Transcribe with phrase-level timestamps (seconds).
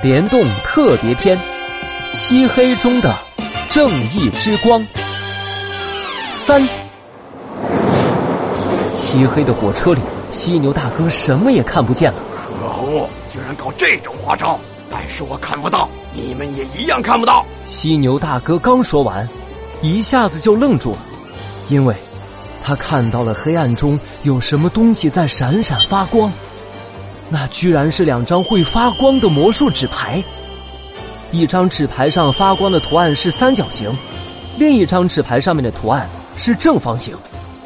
[0.00, 1.36] 联动特别篇：
[2.12, 3.12] 漆黑中的
[3.68, 4.86] 正义之光。
[6.32, 6.62] 三，
[8.94, 10.00] 漆黑的火车里，
[10.30, 12.18] 犀牛大哥什么也看不见了。
[12.32, 14.56] 可恶，居然搞这种花招！
[14.88, 17.44] 但是我看不到，你们也一样看不到。
[17.64, 19.28] 犀牛大哥刚说完，
[19.82, 20.98] 一下子就愣住了，
[21.68, 21.94] 因为
[22.62, 26.32] 他看到了黑暗中有什么东西在闪闪发光。
[27.30, 30.22] 那居然是两张会发光的魔术纸牌，
[31.30, 33.90] 一张纸牌上发光的图案是三角形，
[34.56, 37.14] 另一张纸牌上面的图案是正方形。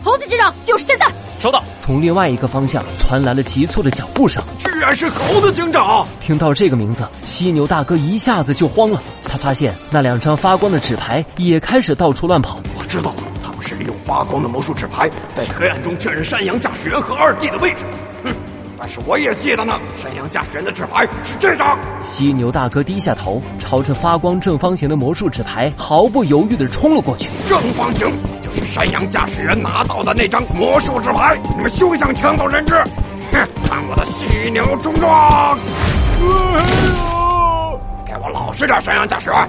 [0.02, 1.06] 猴子警长，就是现在！
[1.38, 1.62] 收到。
[1.78, 4.42] 从另外一个方向传来了急促的脚步声。
[4.58, 6.06] 居然是猴子警长！
[6.20, 9.00] 听到这个名字，犀牛大哥一下子就慌了。
[9.24, 12.60] 他发现那两张发光的纸牌也开始到处乱跑。
[12.76, 17.84] 我知道了，他们是利用发光的魔术纸牌，在黑暗中确认山羊驾驶员和二弟的位置。
[18.24, 18.34] 哼！
[18.78, 21.78] 但是我也记得呢，山羊驾驶员的纸牌是这张。
[22.02, 27.30] 犀牛大哥低下头，朝着发光正方形的魔术纸牌毫不犹豫的冲了过去。
[27.48, 32.74] 正方形就是山羊驾驶员拿到的那张魔术纸牌，你们休想抢走人质！
[33.32, 35.56] 哼，看我的犀牛冲撞！
[38.04, 39.48] 给我老实点，山羊驾驶员。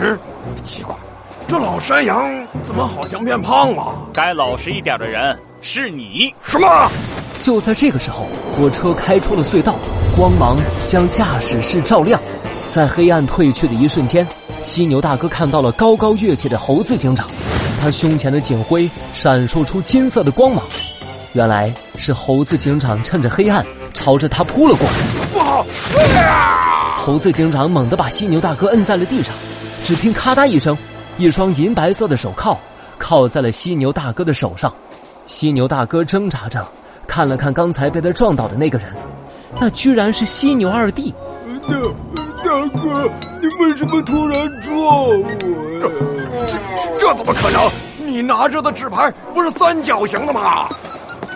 [0.00, 0.18] 嗯，
[0.62, 0.94] 奇怪，
[1.48, 2.30] 这老山羊
[2.62, 3.92] 怎么好像变胖了？
[4.12, 6.32] 该老实一点的人是你。
[6.42, 6.90] 什么？
[7.42, 9.74] 就在这个时候，火车开出了隧道，
[10.16, 12.18] 光芒将驾驶室照亮。
[12.70, 14.24] 在黑暗褪去的一瞬间，
[14.62, 17.26] 犀牛大哥看到了高高跃起的猴子警长，
[17.80, 20.64] 他胸前的警徽闪烁出金色的光芒。
[21.32, 24.92] 原来是猴子警长趁着黑暗朝着他扑了过来。
[25.32, 25.66] 不好！
[26.96, 29.34] 猴子警长猛地把犀牛大哥摁在了地上，
[29.82, 30.78] 只听咔嗒一声，
[31.18, 32.56] 一双银白色的手铐
[33.00, 34.72] 铐在了犀牛大哥的手上。
[35.26, 36.66] 犀牛大哥挣扎着
[37.06, 38.88] 看了看刚才被他撞倒的那个人，
[39.60, 41.14] 那居然是犀牛二弟。
[41.68, 41.76] 大
[42.44, 45.28] 大哥，你为什么突然撞我
[45.80, 45.88] 呀？
[46.46, 47.70] 这这怎么可能？
[48.04, 50.68] 你拿着的纸牌不是三角形的吗？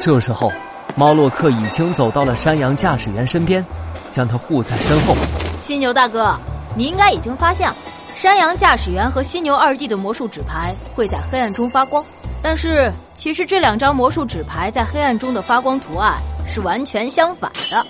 [0.01, 0.53] 这时候，
[0.95, 3.65] 猫洛克已经走到了山羊驾驶员身边，
[4.11, 5.15] 将他护在身后。
[5.61, 6.37] 犀牛大哥，
[6.75, 7.77] 你应该已经发现了，
[8.17, 12.05] 山羊驾驶员和犀牛二弟的魔术纸牌会在黑暗中发光，
[12.49, 16.15] 但是其实这两张魔术纸牌在黑暗中的发光图案
[16.49, 17.85] 是完全相反的。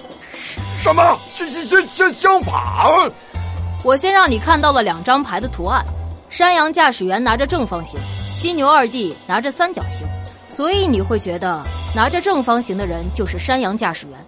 [0.79, 1.19] 什么？
[1.29, 2.55] 相相相相反？
[3.85, 5.85] 我先让你看到了两张牌的图案，
[6.31, 8.01] 山羊驾驶员拿着正方形，
[8.33, 10.07] 犀牛二弟拿着三角形，
[10.49, 11.63] 所以你会觉得
[11.95, 14.19] 拿着正方形的人就是山羊驾驶员，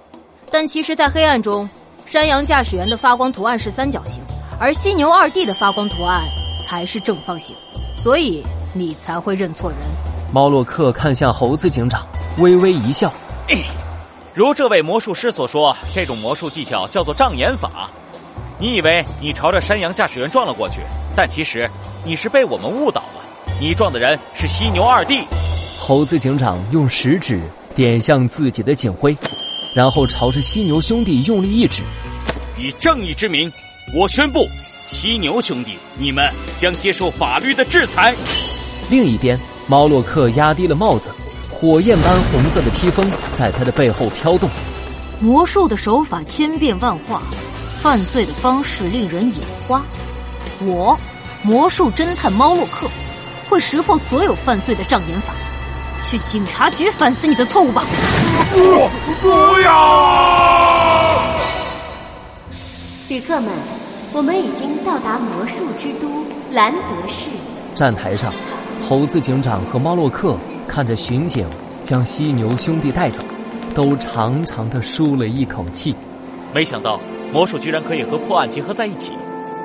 [0.50, 1.66] 但其实，在黑暗中，
[2.04, 4.20] 山羊驾驶员的发光图案是三角形，
[4.60, 6.22] 而犀牛二弟的发光图案
[6.62, 7.56] 才是正方形，
[7.96, 9.78] 所以你才会认错人。
[10.30, 12.06] 猫洛克看向猴子警长，
[12.36, 13.10] 微微一笑。
[14.34, 17.90] 如这位魔术师所说，这种魔术技巧叫做障眼法。
[18.58, 20.82] 你以为你朝着山羊驾驶员撞了过去，
[21.16, 21.68] 但其实
[22.04, 23.24] 你是被我们误导了。
[23.58, 25.24] 你撞的人是犀牛二弟。
[25.78, 27.40] 猴子警长用食指
[27.74, 29.16] 点向自己的警徽，
[29.74, 31.82] 然后朝着犀牛兄弟用力一指
[32.58, 33.50] ：“以正义之名，
[33.94, 34.46] 我宣布，
[34.88, 38.14] 犀牛兄弟，你们将接受法律的制裁。”
[38.90, 41.10] 另一边，猫洛克压低了帽子。
[41.50, 44.48] 火焰般红色的披风在他的背后飘动，
[45.20, 47.20] 魔术的手法千变万化，
[47.82, 49.82] 犯罪的方式令人眼花。
[50.60, 50.96] 我，
[51.42, 52.86] 魔术侦探猫洛克，
[53.48, 55.34] 会识破所有犯罪的障眼法。
[56.06, 57.84] 去警察局反思你的错误吧！
[58.52, 58.88] 不，
[59.20, 61.20] 不要！
[63.08, 63.52] 旅客们，
[64.12, 67.26] 我们已经到达魔术之都兰德市。
[67.74, 68.32] 站台上，
[68.82, 70.36] 猴子警长和猫洛克。
[70.68, 71.46] 看着巡警
[71.82, 73.22] 将犀牛兄弟带走，
[73.74, 75.94] 都长长的舒了一口气。
[76.52, 77.00] 没想到
[77.32, 79.12] 魔术居然可以和破案结合在一起，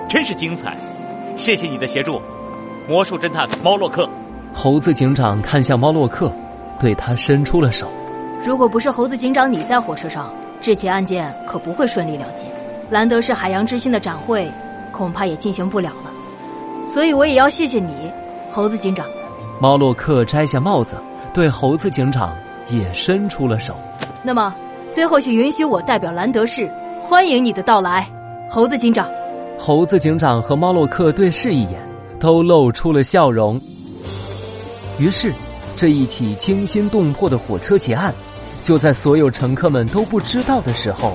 [0.07, 0.77] 真是精彩！
[1.35, 2.21] 谢谢你的协助，
[2.87, 4.09] 魔术侦探猫洛克。
[4.53, 6.31] 猴子警长看向猫洛克，
[6.79, 7.89] 对他伸出了手。
[8.45, 12.45] 如果不是猴子警长你在火车上，这起案件可不会顺利了结，
[12.89, 14.49] 兰德市海洋之心的展会
[14.93, 16.11] 恐怕也进行不了了。
[16.87, 18.09] 所以我也要谢谢你，
[18.53, 19.03] 猴子警长。
[19.59, 20.95] 猫洛克摘下帽子，
[21.33, 22.35] 对猴子警长
[22.69, 23.75] 也伸出了手。
[24.21, 24.53] 那么，
[24.91, 26.71] 最后请允许我代表兰德市
[27.01, 28.07] 欢迎你的到来，
[28.47, 29.09] 猴子警长。
[29.57, 31.81] 猴子警长和猫洛克对视一眼，
[32.19, 33.59] 都露出了笑容。
[34.99, 35.33] 于是，
[35.75, 38.13] 这一起惊心动魄的火车劫案，
[38.61, 41.13] 就在所有乘客们都不知道的时候，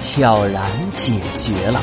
[0.00, 0.64] 悄然
[0.96, 1.80] 解决了。